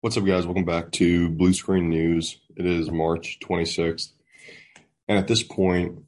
What's 0.00 0.16
up, 0.16 0.24
guys? 0.24 0.46
Welcome 0.46 0.64
back 0.64 0.92
to 0.92 1.28
Blue 1.28 1.52
Screen 1.52 1.88
News. 1.88 2.38
It 2.56 2.64
is 2.64 2.88
March 2.88 3.40
26th. 3.42 4.12
And 5.08 5.18
at 5.18 5.26
this 5.26 5.42
point, 5.42 6.04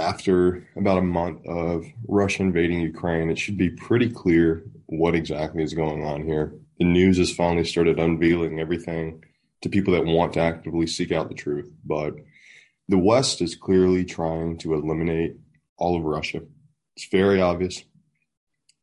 after 0.00 0.66
about 0.74 0.96
a 0.96 1.02
month 1.02 1.46
of 1.46 1.84
Russia 2.08 2.40
invading 2.40 2.80
Ukraine, 2.80 3.28
it 3.28 3.38
should 3.38 3.58
be 3.58 3.68
pretty 3.68 4.08
clear 4.08 4.64
what 4.86 5.14
exactly 5.14 5.62
is 5.62 5.74
going 5.74 6.06
on 6.06 6.24
here. 6.24 6.54
The 6.78 6.86
news 6.86 7.18
has 7.18 7.34
finally 7.34 7.66
started 7.66 8.00
unveiling 8.00 8.60
everything 8.60 9.22
to 9.60 9.68
people 9.68 9.92
that 9.92 10.06
want 10.06 10.32
to 10.32 10.40
actively 10.40 10.86
seek 10.86 11.12
out 11.12 11.28
the 11.28 11.34
truth. 11.34 11.70
But 11.84 12.14
the 12.88 12.96
West 12.96 13.42
is 13.42 13.56
clearly 13.56 14.06
trying 14.06 14.56
to 14.60 14.72
eliminate 14.72 15.36
all 15.76 15.98
of 15.98 16.04
Russia. 16.04 16.40
It's 16.96 17.08
very 17.12 17.42
obvious. 17.42 17.84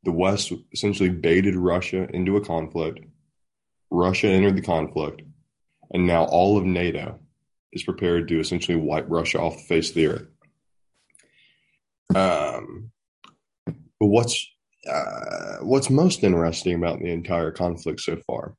The 0.03 0.11
West 0.11 0.53
essentially 0.71 1.09
baited 1.09 1.55
Russia 1.55 2.07
into 2.13 2.37
a 2.37 2.45
conflict 2.45 2.99
Russia 3.91 4.27
entered 4.27 4.55
the 4.55 4.61
conflict, 4.61 5.21
and 5.93 6.07
now 6.07 6.23
all 6.23 6.57
of 6.57 6.65
NATO 6.65 7.19
is 7.73 7.83
prepared 7.83 8.27
to 8.29 8.39
essentially 8.39 8.77
wipe 8.77 9.05
Russia 9.09 9.39
off 9.39 9.57
the 9.57 9.63
face 9.63 9.89
of 9.89 9.95
the 9.95 10.07
earth. 10.07 10.27
Um, 12.15 12.91
but 13.65 14.07
what's 14.07 14.47
uh, 14.89 15.57
what's 15.61 15.89
most 15.89 16.23
interesting 16.23 16.75
about 16.75 16.99
the 16.99 17.11
entire 17.11 17.51
conflict 17.51 17.99
so 18.01 18.17
far 18.25 18.55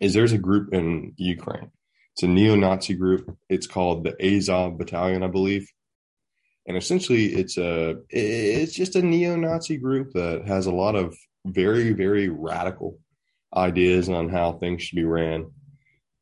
is 0.00 0.14
there's 0.14 0.32
a 0.32 0.38
group 0.38 0.72
in 0.72 1.12
Ukraine. 1.16 1.70
It's 2.14 2.22
a 2.22 2.28
neo-Nazi 2.28 2.94
group. 2.94 3.36
It's 3.48 3.66
called 3.66 4.04
the 4.04 4.14
Azov 4.24 4.78
Battalion, 4.78 5.24
I 5.24 5.26
believe. 5.26 5.68
And 6.66 6.76
essentially, 6.76 7.34
it's 7.34 7.58
a 7.58 7.96
it's 8.08 8.74
just 8.74 8.96
a 8.96 9.02
neo-Nazi 9.02 9.78
group 9.78 10.12
that 10.12 10.46
has 10.46 10.66
a 10.66 10.72
lot 10.72 10.94
of 10.94 11.14
very 11.46 11.92
very 11.92 12.28
radical 12.28 12.98
ideas 13.54 14.08
on 14.08 14.28
how 14.28 14.52
things 14.52 14.82
should 14.82 14.96
be 14.96 15.04
ran. 15.04 15.50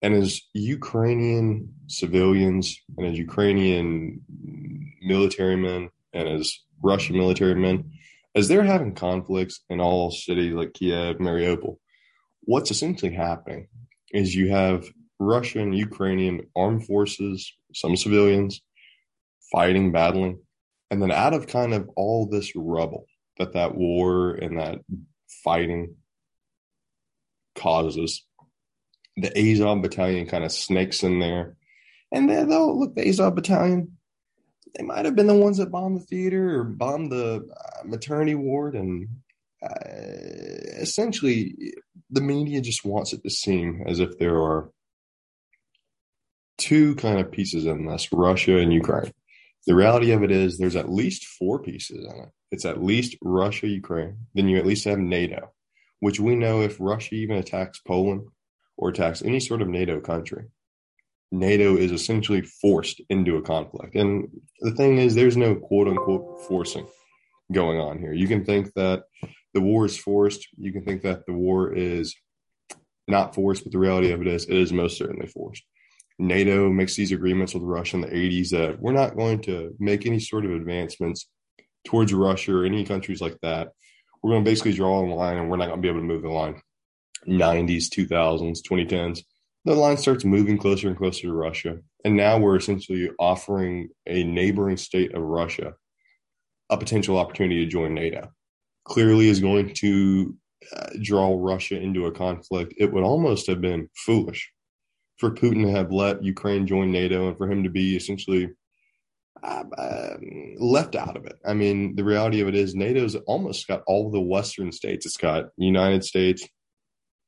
And 0.02 0.14
as 0.14 0.42
Ukrainian 0.52 1.74
civilians 1.86 2.76
and 2.96 3.06
as 3.06 3.18
Ukrainian 3.18 4.20
military 5.02 5.56
men 5.56 5.90
and 6.12 6.28
as 6.28 6.58
Russian 6.82 7.16
military 7.16 7.54
men, 7.54 7.92
as 8.34 8.48
they're 8.48 8.64
having 8.64 8.94
conflicts 8.94 9.60
in 9.70 9.80
all 9.80 10.10
cities 10.10 10.54
like 10.54 10.74
Kiev, 10.74 11.18
Mariupol, 11.18 11.76
what's 12.40 12.70
essentially 12.70 13.12
happening 13.12 13.68
is 14.12 14.34
you 14.34 14.50
have 14.50 14.88
Russian, 15.18 15.72
Ukrainian 15.72 16.46
armed 16.56 16.84
forces, 16.86 17.52
some 17.74 17.96
civilians 17.96 18.60
fighting, 19.52 19.92
battling, 19.92 20.40
and 20.90 21.00
then 21.00 21.10
out 21.12 21.34
of 21.34 21.46
kind 21.46 21.74
of 21.74 21.88
all 21.94 22.26
this 22.26 22.52
rubble 22.56 23.06
that 23.38 23.52
that 23.52 23.74
war 23.74 24.32
and 24.32 24.58
that 24.58 24.80
fighting 25.44 25.94
causes. 27.54 28.24
The 29.16 29.36
Azov 29.36 29.82
battalion 29.82 30.26
kind 30.26 30.44
of 30.44 30.52
snakes 30.52 31.02
in 31.02 31.18
there. 31.18 31.56
And 32.10 32.28
then, 32.28 32.48
though, 32.48 32.72
look, 32.72 32.94
the 32.94 33.08
Azov 33.08 33.34
battalion, 33.34 33.98
they 34.76 34.84
might 34.84 35.04
have 35.04 35.16
been 35.16 35.26
the 35.26 35.34
ones 35.34 35.58
that 35.58 35.70
bombed 35.70 36.00
the 36.00 36.04
theater 36.04 36.60
or 36.60 36.64
bombed 36.64 37.12
the 37.12 37.48
uh, 37.50 37.84
maternity 37.84 38.34
ward. 38.34 38.74
And 38.74 39.08
uh, 39.62 39.84
essentially, 40.80 41.74
the 42.10 42.20
media 42.20 42.60
just 42.60 42.84
wants 42.84 43.12
it 43.12 43.22
to 43.22 43.30
seem 43.30 43.84
as 43.86 44.00
if 44.00 44.18
there 44.18 44.36
are 44.36 44.70
two 46.58 46.94
kind 46.96 47.18
of 47.18 47.32
pieces 47.32 47.66
in 47.66 47.86
this 47.86 48.08
Russia 48.12 48.58
and 48.58 48.72
Ukraine. 48.72 49.12
The 49.66 49.74
reality 49.74 50.10
of 50.10 50.22
it 50.22 50.30
is 50.30 50.58
there's 50.58 50.76
at 50.76 50.90
least 50.90 51.24
four 51.24 51.62
pieces 51.62 52.04
in 52.04 52.20
it. 52.20 52.28
It's 52.50 52.64
at 52.64 52.82
least 52.82 53.16
Russia, 53.22 53.66
Ukraine. 53.66 54.18
Then 54.34 54.48
you 54.48 54.58
at 54.58 54.66
least 54.66 54.84
have 54.84 54.98
NATO 54.98 55.52
which 56.02 56.18
we 56.18 56.34
know 56.34 56.60
if 56.60 56.80
Russia 56.80 57.14
even 57.14 57.36
attacks 57.36 57.78
Poland 57.78 58.22
or 58.76 58.88
attacks 58.88 59.22
any 59.22 59.38
sort 59.38 59.62
of 59.62 59.68
NATO 59.68 60.00
country, 60.00 60.46
NATO 61.30 61.76
is 61.76 61.92
essentially 61.92 62.42
forced 62.42 63.00
into 63.08 63.36
a 63.36 63.42
conflict. 63.42 63.94
And 63.94 64.28
the 64.58 64.72
thing 64.72 64.98
is, 64.98 65.14
there's 65.14 65.36
no 65.36 65.54
quote 65.54 65.86
unquote 65.86 66.42
forcing 66.48 66.88
going 67.52 67.78
on 67.78 68.00
here. 68.00 68.12
You 68.12 68.26
can 68.26 68.44
think 68.44 68.74
that 68.74 69.04
the 69.54 69.60
war 69.60 69.86
is 69.86 69.96
forced. 69.96 70.48
You 70.58 70.72
can 70.72 70.84
think 70.84 71.02
that 71.02 71.24
the 71.24 71.34
war 71.34 71.72
is 71.72 72.16
not 73.06 73.36
forced, 73.36 73.62
but 73.62 73.70
the 73.70 73.78
reality 73.78 74.10
of 74.10 74.22
it 74.22 74.26
is, 74.26 74.46
it 74.46 74.56
is 74.56 74.72
most 74.72 74.98
certainly 74.98 75.28
forced. 75.28 75.62
NATO 76.18 76.68
makes 76.68 76.96
these 76.96 77.12
agreements 77.12 77.54
with 77.54 77.62
Russia 77.62 77.98
in 77.98 78.00
the 78.00 78.08
80s 78.08 78.50
that 78.50 78.80
we're 78.80 78.90
not 78.90 79.16
going 79.16 79.40
to 79.42 79.76
make 79.78 80.04
any 80.04 80.18
sort 80.18 80.46
of 80.46 80.50
advancements 80.50 81.28
towards 81.84 82.12
Russia 82.12 82.56
or 82.56 82.64
any 82.64 82.84
countries 82.84 83.20
like 83.20 83.38
that 83.42 83.68
we're 84.22 84.32
going 84.32 84.44
to 84.44 84.50
basically 84.50 84.72
draw 84.72 85.00
a 85.00 85.06
line 85.14 85.36
and 85.36 85.50
we're 85.50 85.56
not 85.56 85.66
going 85.66 85.78
to 85.78 85.82
be 85.82 85.88
able 85.88 86.00
to 86.00 86.06
move 86.06 86.22
the 86.22 86.28
line. 86.28 86.60
90s, 87.26 87.88
2000s, 87.88 88.58
2010s, 88.62 89.20
the 89.64 89.74
line 89.74 89.96
starts 89.96 90.24
moving 90.24 90.58
closer 90.58 90.88
and 90.88 90.96
closer 90.96 91.22
to 91.22 91.32
Russia. 91.32 91.78
And 92.04 92.16
now 92.16 92.38
we're 92.38 92.56
essentially 92.56 93.10
offering 93.18 93.88
a 94.06 94.24
neighboring 94.24 94.76
state 94.76 95.14
of 95.14 95.22
Russia 95.22 95.74
a 96.70 96.76
potential 96.76 97.18
opportunity 97.18 97.64
to 97.64 97.70
join 97.70 97.94
NATO. 97.94 98.32
Clearly 98.84 99.28
is 99.28 99.40
going 99.40 99.74
to 99.74 100.34
uh, 100.74 100.88
draw 101.02 101.36
Russia 101.38 101.78
into 101.78 102.06
a 102.06 102.12
conflict. 102.12 102.74
It 102.78 102.90
would 102.92 103.04
almost 103.04 103.46
have 103.46 103.60
been 103.60 103.88
foolish 103.94 104.50
for 105.18 105.30
Putin 105.30 105.64
to 105.64 105.70
have 105.70 105.92
let 105.92 106.24
Ukraine 106.24 106.66
join 106.66 106.90
NATO 106.90 107.28
and 107.28 107.36
for 107.36 107.50
him 107.50 107.62
to 107.62 107.70
be 107.70 107.94
essentially 107.94 108.48
uh, 109.42 110.14
left 110.58 110.94
out 110.94 111.16
of 111.16 111.26
it. 111.26 111.38
I 111.44 111.54
mean, 111.54 111.96
the 111.96 112.04
reality 112.04 112.40
of 112.40 112.48
it 112.48 112.54
is 112.54 112.74
NATO's 112.74 113.16
almost 113.26 113.66
got 113.66 113.82
all 113.86 114.10
the 114.10 114.20
Western 114.20 114.70
states. 114.72 115.06
It's 115.06 115.16
got 115.16 115.46
United 115.56 116.04
States. 116.04 116.46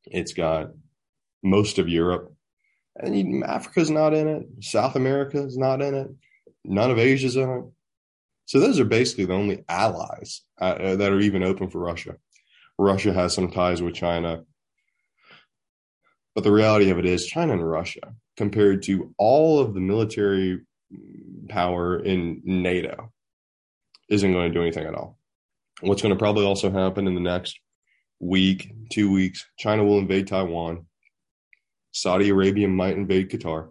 It's 0.07 0.33
got 0.33 0.69
most 1.43 1.79
of 1.79 1.89
Europe. 1.89 2.33
And 2.97 3.45
Africa's 3.45 3.91
not 3.91 4.15
in 4.15 4.29
it. 4.29 4.47
South 4.61 4.95
America 4.95 5.43
is 5.43 5.59
not 5.59 5.83
in 5.83 5.95
it. 5.95 6.09
None 6.65 6.91
of 6.91 6.99
Asia's 6.99 7.37
in 7.37 7.51
it. 7.51 7.65
So 8.47 8.61
those 8.61 8.79
are 8.79 8.85
basically 8.85 9.25
the 9.25 9.35
only 9.35 9.65
allies 9.69 10.43
uh, 10.61 10.65
uh, 10.65 10.97
that 10.97 11.13
are 11.13 11.21
even 11.21 11.43
open 11.43 11.71
for 11.71 11.81
Russia. 11.81 12.17
Russia 12.79 13.13
has 13.13 13.35
some 13.35 13.51
ties 13.51 13.83
with 13.83 13.95
China. 13.95 14.45
But 16.35 16.45
the 16.45 16.53
reality 16.53 16.91
of 16.91 16.99
it 16.99 17.07
is, 17.07 17.27
China 17.27 17.55
and 17.55 17.69
Russia, 17.69 18.15
compared 18.37 18.83
to 18.85 19.15
all 19.19 19.61
of 19.61 19.73
the 19.73 19.81
military 19.81 20.61
power 21.49 21.99
in 21.99 22.43
NATO 22.45 23.13
isn't 24.09 24.33
going 24.33 24.53
to 24.53 24.55
do 24.55 24.63
anything 24.63 24.87
at 24.87 24.95
all. 24.95 25.19
What's 25.81 26.03
going 26.03 26.15
to 26.15 26.19
probably 26.19 26.45
also 26.45 26.71
happen 26.71 27.07
in 27.07 27.15
the 27.15 27.21
next 27.21 27.59
week, 28.21 28.73
two 28.91 29.11
weeks, 29.11 29.45
China 29.59 29.85
will 29.85 29.99
invade 29.99 30.27
Taiwan. 30.27 30.87
Saudi 31.93 32.31
Arabia 32.31 32.69
might 32.69 32.97
invade 32.97 33.31
Qatar. 33.31 33.71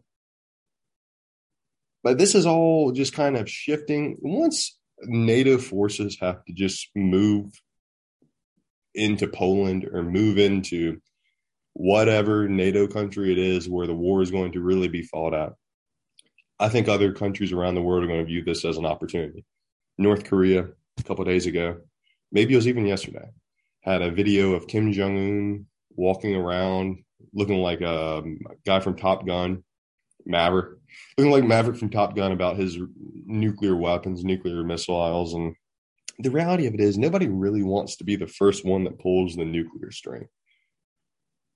But 2.03 2.17
this 2.17 2.35
is 2.35 2.45
all 2.45 2.91
just 2.91 3.13
kind 3.13 3.37
of 3.37 3.49
shifting. 3.49 4.17
Once 4.19 4.77
NATO 5.01 5.57
forces 5.57 6.17
have 6.19 6.43
to 6.45 6.53
just 6.53 6.89
move 6.95 7.51
into 8.93 9.27
Poland 9.27 9.87
or 9.91 10.03
move 10.03 10.37
into 10.37 10.99
whatever 11.73 12.47
NATO 12.47 12.87
country 12.87 13.31
it 13.31 13.37
is 13.37 13.67
where 13.67 13.87
the 13.87 13.95
war 13.95 14.21
is 14.21 14.31
going 14.31 14.51
to 14.51 14.61
really 14.61 14.87
be 14.87 15.01
fought 15.01 15.33
at, 15.33 15.53
I 16.63 16.69
think 16.69 16.87
other 16.87 17.11
countries 17.11 17.51
around 17.51 17.75
the 17.75 17.81
world 17.81 18.05
are 18.05 18.07
going 18.07 18.21
to 18.21 18.25
view 18.25 18.41
this 18.41 18.63
as 18.63 18.77
an 18.77 18.85
opportunity. 18.85 19.43
North 19.97 20.23
Korea, 20.23 20.69
a 20.97 21.03
couple 21.03 21.25
days 21.25 21.45
ago, 21.45 21.81
maybe 22.31 22.53
it 22.53 22.55
was 22.55 22.69
even 22.69 22.85
yesterday, 22.85 23.27
had 23.81 24.01
a 24.01 24.09
video 24.09 24.53
of 24.53 24.67
Kim 24.67 24.93
Jong 24.93 25.17
Un 25.17 25.65
walking 25.89 26.33
around 26.37 27.03
looking 27.33 27.57
like 27.57 27.81
a 27.81 28.23
guy 28.65 28.79
from 28.79 28.95
Top 28.95 29.27
Gun, 29.27 29.61
Maverick, 30.25 30.77
looking 31.17 31.33
like 31.33 31.43
Maverick 31.43 31.77
from 31.77 31.89
Top 31.89 32.15
Gun 32.15 32.31
about 32.31 32.55
his 32.55 32.77
nuclear 33.25 33.75
weapons, 33.75 34.23
nuclear 34.23 34.63
missiles. 34.63 35.33
And 35.33 35.55
the 36.19 36.31
reality 36.31 36.65
of 36.65 36.75
it 36.75 36.79
is, 36.79 36.97
nobody 36.97 37.27
really 37.27 37.61
wants 37.61 37.97
to 37.97 38.05
be 38.05 38.15
the 38.15 38.25
first 38.25 38.63
one 38.63 38.85
that 38.85 38.99
pulls 38.99 39.35
the 39.35 39.43
nuclear 39.43 39.91
string 39.91 40.29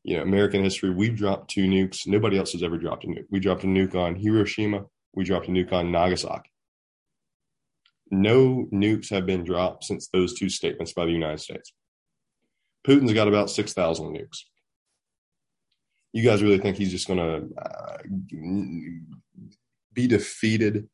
you 0.08 0.16
know, 0.16 0.24
American 0.24 0.64
history, 0.64 0.90
we've 0.90 1.18
dropped 1.18 1.50
two 1.50 1.66
nukes. 1.66 2.08
Nobody 2.08 2.38
else 2.38 2.54
has 2.54 2.64
ever 2.64 2.78
dropped 2.78 3.04
a 3.04 3.08
nuke. 3.08 3.26
We 3.30 3.42
dropped 3.42 3.66
a 3.66 3.68
nuke 3.68 3.94
on 3.94 4.16
Hiroshima. 4.16 4.86
We 5.18 5.24
dropped 5.24 5.48
a 5.48 5.52
nuke 5.52 5.74
on 5.74 5.92
Nagasaki. 5.92 6.52
No 8.12 8.68
nukes 8.72 9.10
have 9.10 9.26
been 9.26 9.44
dropped 9.44 9.84
since 9.84 10.08
those 10.08 10.34
two 10.34 10.48
statements 10.48 10.94
by 10.94 11.06
the 11.06 11.12
United 11.12 11.40
States. 11.40 11.74
Putin's 12.88 13.14
got 13.14 13.28
about 13.28 13.50
6,000 13.50 14.06
nukes. 14.16 14.44
You 16.14 16.24
guys 16.24 16.44
really 16.44 16.60
think 16.60 16.78
he's 16.78 16.92
just 16.92 17.08
going 17.08 17.20
to 17.20 17.62
uh, 17.62 17.98
be 19.92 20.08
defeated 20.08 20.88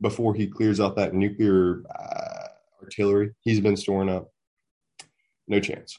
before 0.00 0.34
he 0.34 0.46
clears 0.46 0.80
out 0.80 0.96
that 0.96 1.14
nuclear 1.14 1.82
uh, 1.94 2.48
artillery 2.82 3.32
he's 3.42 3.60
been 3.60 3.76
storing 3.76 4.08
up? 4.08 4.32
No 5.46 5.60
chance 5.60 5.98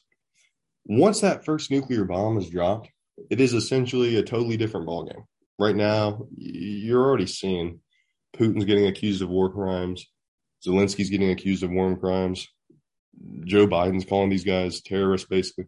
once 0.85 1.21
that 1.21 1.45
first 1.45 1.71
nuclear 1.71 2.03
bomb 2.05 2.37
is 2.37 2.49
dropped, 2.49 2.89
it 3.29 3.39
is 3.39 3.53
essentially 3.53 4.17
a 4.17 4.23
totally 4.23 4.57
different 4.57 4.87
ballgame. 4.87 5.23
Right 5.59 5.75
now, 5.75 6.27
you're 6.35 7.03
already 7.03 7.27
seeing 7.27 7.79
Putin's 8.35 8.65
getting 8.65 8.87
accused 8.87 9.21
of 9.21 9.29
war 9.29 9.51
crimes, 9.51 10.07
Zelensky's 10.65 11.09
getting 11.09 11.29
accused 11.29 11.63
of 11.63 11.71
war 11.71 11.95
crimes, 11.95 12.47
Joe 13.45 13.67
Biden's 13.67 14.05
calling 14.05 14.29
these 14.29 14.43
guys 14.43 14.81
terrorists, 14.81 15.27
basically. 15.27 15.65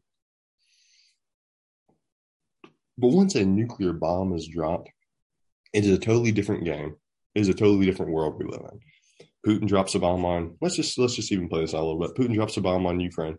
But 2.98 3.10
once 3.10 3.36
a 3.36 3.46
nuclear 3.46 3.94
bomb 3.94 4.34
is 4.34 4.48
dropped, 4.48 4.90
it 5.74 5.86
is 5.86 5.92
a 5.92 6.00
totally 6.00 6.32
different 6.32 6.64
game. 6.64 6.96
It 7.36 7.42
is 7.42 7.50
a 7.50 7.54
totally 7.54 7.86
different 7.86 8.14
world 8.14 8.36
we 8.40 8.46
live 8.46 8.62
in. 8.72 8.80
Putin 9.46 9.68
drops 9.68 9.94
a 9.94 10.00
bomb 10.00 10.26
on 10.26 10.58
let's 10.62 10.76
just 10.76 10.98
let's 10.98 11.14
just 11.14 11.32
even 11.32 11.48
play 11.48 11.62
this 11.62 11.76
out 11.76 11.84
a 11.84 11.86
little 11.86 12.00
bit. 12.00 12.16
Putin 12.16 12.34
drops 12.34 12.58
a 12.58 12.62
bomb 12.62 12.86
on 12.86 13.00
Ukraine, 13.00 13.38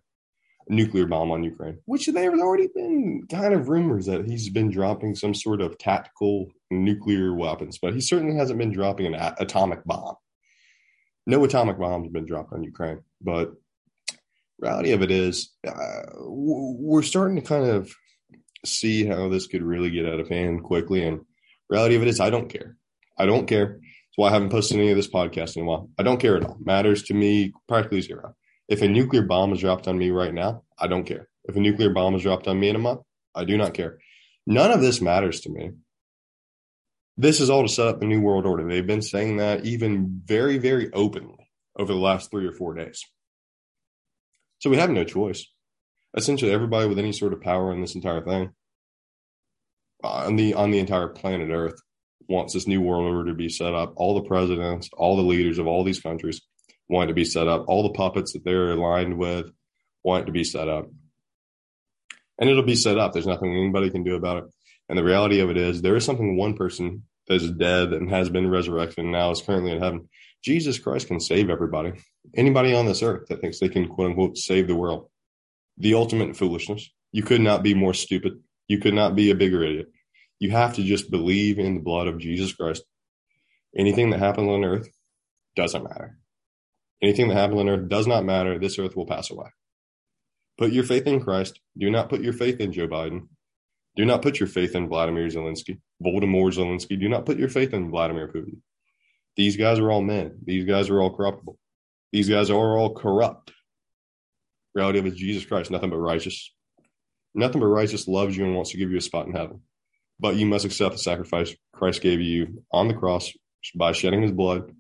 nuclear 0.69 1.07
bomb 1.07 1.31
on 1.31 1.45
Ukraine, 1.45 1.79
which 1.87 2.07
there 2.07 2.15
there's 2.15 2.41
already 2.41 2.69
been 2.75 3.23
kind 3.31 3.55
of 3.55 3.69
rumors 3.69 4.07
that 4.07 4.29
he's 4.29 4.49
been 4.49 4.71
dropping 4.71 5.15
some 5.15 5.35
sort 5.35 5.61
of 5.61 5.79
tactical 5.79 6.47
nuclear 6.71 7.35
weapons, 7.35 7.79
but 7.81 7.95
he 7.95 8.01
certainly 8.01 8.37
hasn't 8.37 8.59
been 8.59 8.73
dropping 8.73 9.07
an 9.07 9.15
a- 9.15 9.37
atomic 9.39 9.85
bomb. 9.85 10.17
No 11.27 11.45
atomic 11.45 11.79
bombs 11.79 12.07
have 12.07 12.13
been 12.13 12.27
dropped 12.27 12.53
on 12.53 12.65
Ukraine, 12.65 13.01
but 13.21 13.53
reality 14.59 14.93
of 14.93 15.03
it 15.03 15.11
is 15.11 15.53
uh, 15.67 16.03
we're 16.19 17.03
starting 17.03 17.37
to 17.37 17.43
kind 17.43 17.65
of 17.65 17.93
see 18.65 19.05
how 19.05 19.29
this 19.29 19.47
could 19.47 19.63
really 19.63 19.91
get 19.91 20.07
out 20.07 20.21
of 20.21 20.29
hand 20.29 20.63
quickly. 20.63 21.05
And 21.05 21.21
reality 21.69 21.95
of 21.95 22.03
it 22.03 22.09
is, 22.09 22.21
I 22.21 22.31
don't 22.31 22.49
care. 22.49 22.77
I 23.19 23.27
don't 23.27 23.47
care. 23.47 23.79
That's 23.81 24.17
why 24.17 24.29
I 24.29 24.33
haven't 24.33 24.51
posted 24.51 24.79
any 24.79 24.91
of 24.91 24.97
this 24.97 25.11
podcast 25.11 25.57
in 25.57 25.63
a 25.63 25.65
while. 25.67 25.91
I 25.99 26.03
don't 26.03 26.21
care 26.21 26.37
at 26.37 26.45
all. 26.45 26.59
Matters 26.61 27.03
to 27.05 27.15
me 27.15 27.53
practically 27.69 28.01
zero. 28.01 28.35
If 28.69 28.83
a 28.83 28.89
nuclear 28.89 29.23
bomb 29.23 29.53
is 29.53 29.61
dropped 29.61 29.87
on 29.87 29.97
me 29.97 30.11
right 30.11 30.35
now, 30.35 30.63
I 30.79 30.89
don't 30.89 31.05
care. 31.05 31.29
If 31.45 31.57
a 31.57 31.61
nuclear 31.61 31.91
bomb 31.91 32.15
is 32.15 32.23
dropped 32.23 32.49
on 32.49 32.59
me 32.59 32.69
in 32.69 32.77
a 32.77 32.81
month, 32.81 33.01
I 33.35 33.45
do 33.45 33.57
not 33.57 33.75
care. 33.75 33.99
None 34.47 34.71
of 34.71 34.81
this 34.81 35.01
matters 35.01 35.41
to 35.43 35.51
me. 35.51 35.71
This 37.17 37.41
is 37.41 37.49
all 37.49 37.63
to 37.63 37.69
set 37.69 37.87
up 37.89 38.01
the 38.01 38.07
new 38.07 38.21
world 38.21 38.45
order. 38.45 38.69
They've 38.69 38.87
been 38.87 39.03
saying 39.03 39.39
that 39.39 39.65
even 39.65 40.21
very, 40.25 40.59
very 40.59 40.93
openly 40.93 41.51
over 41.79 41.93
the 41.93 41.99
last 41.99 42.31
three 42.31 42.47
or 42.47 42.53
four 42.53 42.75
days. 42.75 43.03
So 44.59 44.71
we 44.71 44.77
have 44.77 44.91
no 44.91 45.05
choice. 45.05 45.47
Essentially, 46.17 46.53
everybody 46.53 46.89
with 46.89 46.99
any 46.99 47.13
sort 47.13 47.33
of 47.33 47.41
power 47.41 47.73
in 47.73 47.81
this 47.81 47.95
entire 47.95 48.25
thing, 48.25 48.51
on 50.03 50.37
the 50.37 50.55
on 50.55 50.71
the 50.71 50.79
entire 50.79 51.09
planet 51.09 51.51
Earth, 51.51 51.79
wants 52.29 52.55
this 52.55 52.67
new 52.67 52.81
world 52.81 53.07
order 53.07 53.31
to 53.31 53.37
be 53.37 53.49
set 53.49 53.75
up. 53.75 53.93
All 53.97 54.15
the 54.15 54.29
presidents, 54.29 54.89
all 54.97 55.17
the 55.17 55.23
leaders 55.23 55.59
of 55.59 55.67
all 55.67 55.85
these 55.85 56.01
countries 56.01 56.41
want 56.89 57.09
it 57.09 57.13
to 57.13 57.15
be 57.15 57.25
set 57.25 57.49
up. 57.49 57.65
All 57.69 57.83
the 57.83 57.95
puppets 57.95 58.33
that 58.33 58.45
they're 58.45 58.73
aligned 58.73 59.19
with 59.19 59.47
want 60.03 60.23
it 60.23 60.27
to 60.27 60.33
be 60.33 60.45
set 60.45 60.69
up, 60.69 60.89
and 62.39 62.49
it'll 62.49 62.63
be 62.63 62.77
set 62.77 62.99
up. 62.99 63.13
There's 63.13 63.27
nothing 63.27 63.53
anybody 63.53 63.91
can 63.91 64.05
do 64.05 64.15
about 64.15 64.39
it. 64.39 64.45
And 64.89 64.99
the 64.99 65.05
reality 65.05 65.41
of 65.41 65.51
it 65.51 65.57
is, 65.57 65.83
there 65.83 65.97
is 65.97 66.05
something 66.05 66.37
one 66.37 66.55
person 66.55 67.05
that 67.27 67.43
is 67.43 67.51
dead 67.51 67.93
and 67.93 68.11
has 68.11 68.31
been 68.31 68.49
resurrected 68.49 68.99
and 68.99 69.13
now 69.13 69.31
is 69.31 69.43
currently 69.43 69.73
in 69.73 69.83
heaven. 69.83 70.09
Jesus 70.45 70.79
Christ 70.79 71.09
can 71.09 71.19
save 71.19 71.51
everybody. 71.51 71.93
Anybody 72.37 72.73
on 72.73 72.87
this 72.87 73.03
earth 73.03 73.27
that 73.29 73.41
thinks 73.41 73.59
they 73.59 73.69
can 73.69 73.89
quote 73.89 74.11
unquote 74.11 74.37
save 74.37 74.69
the 74.69 74.77
world. 74.77 75.09
The 75.79 75.95
ultimate 75.95 76.37
foolishness. 76.37 76.89
You 77.11 77.23
could 77.23 77.41
not 77.41 77.63
be 77.63 77.75
more 77.75 77.95
stupid. 77.95 78.41
You 78.69 78.79
could 78.79 78.95
not 78.95 79.17
be 79.17 79.31
a 79.31 79.35
bigger 79.35 79.63
idiot. 79.63 79.89
You 80.39 80.51
have 80.51 80.75
to 80.75 80.85
just 80.85 81.11
believe 81.11 81.59
in 81.59 81.75
the 81.75 81.81
blood 81.81 82.07
of 82.07 82.19
Jesus 82.19 82.53
Christ. 82.53 82.85
Anything 83.77 84.11
that 84.11 84.21
happens 84.21 84.49
on 84.49 84.65
earth 84.65 84.89
doesn't 85.57 85.83
matter. 85.83 86.19
Anything 87.03 87.29
that 87.29 87.37
happens 87.37 87.61
on 87.61 87.69
earth 87.69 87.89
does 87.89 88.07
not 88.07 88.25
matter. 88.25 88.59
This 88.59 88.79
earth 88.79 88.97
will 88.97 89.07
pass 89.07 89.31
away. 89.31 89.49
Put 90.59 90.73
your 90.73 90.85
faith 90.85 91.07
in 91.07 91.21
Christ. 91.21 91.61
Do 91.77 91.91
not 91.91 92.09
put 92.09 92.23
your 92.23 92.33
faith 92.33 92.61
in 92.61 92.73
Joe 92.73 92.89
Biden. 92.89 93.29
Do 93.97 94.05
not 94.05 94.23
put 94.23 94.41
your 94.41 94.47
faith 94.47 94.75
in 94.75 94.89
Vladimir 94.89 95.27
Zelensky, 95.29 95.81
Volodymyr 96.03 96.55
Zelensky. 96.55 96.99
Do 97.01 97.09
not 97.09 97.27
put 97.27 97.39
your 97.39 97.49
faith 97.49 97.73
in 97.73 97.91
Vladimir 97.91 98.29
Putin. 98.29 98.61
These 99.37 99.57
guys 99.57 99.79
are 99.79 99.91
all 99.91 100.03
men. 100.03 100.39
These 100.45 100.65
guys 100.65 100.89
are 100.89 101.01
all 101.01 101.15
corruptible. 101.15 101.59
These 102.13 102.29
guys 102.29 102.51
are 102.51 102.79
all 102.79 102.95
corrupt. 102.95 103.53
Reality 104.75 104.99
of 104.99 105.07
it 105.07 105.15
Jesus 105.15 105.45
Christ, 105.45 105.71
nothing 105.71 105.91
but 105.91 105.97
righteous. 105.97 106.53
Nothing 107.35 107.61
but 107.61 107.67
righteous 107.67 108.09
loves 108.09 108.37
you 108.37 108.45
and 108.45 108.55
wants 108.55 108.71
to 108.71 108.79
give 108.79 108.91
you 108.91 108.99
a 108.99 109.03
spot 109.03 109.27
in 109.27 109.35
heaven. 109.35 109.61
But 110.19 110.37
you 110.37 110.47
must 110.47 110.65
accept 110.65 110.93
the 110.93 110.99
sacrifice 110.99 111.55
Christ 111.75 112.01
gave 112.01 112.21
you 112.21 112.65
on 112.73 112.89
the 112.89 112.95
cross 112.95 113.33
by 113.75 113.93
shedding 113.93 114.23
his 114.23 114.33
blood 114.33 114.75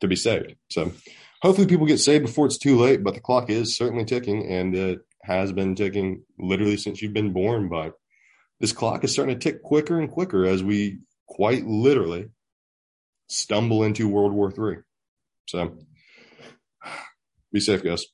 to 0.00 0.08
be 0.08 0.16
saved. 0.16 0.54
So 0.70 0.92
hopefully 1.42 1.66
people 1.66 1.86
get 1.86 1.98
saved 1.98 2.24
before 2.24 2.46
it's 2.46 2.58
too 2.58 2.78
late, 2.78 3.02
but 3.02 3.14
the 3.14 3.20
clock 3.20 3.50
is 3.50 3.76
certainly 3.76 4.04
ticking 4.04 4.46
and 4.50 4.74
it 4.74 5.00
has 5.22 5.52
been 5.52 5.74
ticking 5.74 6.22
literally 6.38 6.76
since 6.76 7.00
you've 7.02 7.12
been 7.12 7.32
born. 7.32 7.68
But 7.68 7.94
this 8.58 8.72
clock 8.72 9.04
is 9.04 9.12
starting 9.12 9.38
to 9.38 9.52
tick 9.52 9.62
quicker 9.62 9.98
and 9.98 10.10
quicker 10.10 10.44
as 10.44 10.62
we 10.62 10.98
quite 11.26 11.66
literally 11.66 12.28
stumble 13.28 13.84
into 13.84 14.08
World 14.08 14.32
War 14.32 14.50
III. 14.50 14.82
So 15.48 15.78
be 17.52 17.60
safe, 17.60 17.82
guys. 17.82 18.04